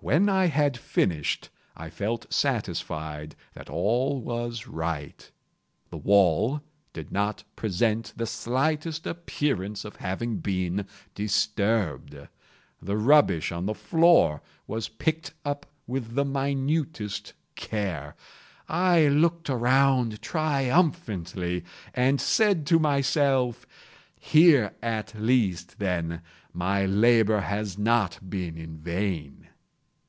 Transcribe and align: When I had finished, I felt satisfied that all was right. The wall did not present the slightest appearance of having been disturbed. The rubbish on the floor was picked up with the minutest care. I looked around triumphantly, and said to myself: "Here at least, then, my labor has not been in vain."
When 0.00 0.28
I 0.28 0.46
had 0.46 0.76
finished, 0.76 1.48
I 1.76 1.90
felt 1.90 2.32
satisfied 2.32 3.34
that 3.54 3.68
all 3.68 4.20
was 4.22 4.68
right. 4.68 5.28
The 5.90 5.96
wall 5.96 6.60
did 6.92 7.10
not 7.10 7.42
present 7.56 8.12
the 8.16 8.24
slightest 8.26 9.04
appearance 9.04 9.84
of 9.84 9.96
having 9.96 10.36
been 10.36 10.86
disturbed. 11.16 12.14
The 12.80 12.96
rubbish 12.96 13.50
on 13.50 13.66
the 13.66 13.74
floor 13.74 14.42
was 14.68 14.88
picked 14.88 15.34
up 15.44 15.66
with 15.88 16.14
the 16.14 16.24
minutest 16.24 17.32
care. 17.56 18.14
I 18.68 19.08
looked 19.08 19.50
around 19.50 20.22
triumphantly, 20.22 21.64
and 21.94 22.20
said 22.20 22.64
to 22.68 22.78
myself: 22.78 23.66
"Here 24.20 24.72
at 24.82 25.20
least, 25.20 25.80
then, 25.80 26.22
my 26.52 26.84
labor 26.86 27.40
has 27.40 27.76
not 27.76 28.30
been 28.30 28.56
in 28.56 28.78
vain." 28.78 29.42